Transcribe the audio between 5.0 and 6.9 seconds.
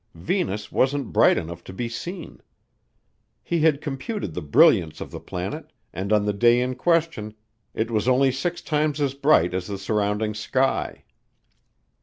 the planet, and on the day in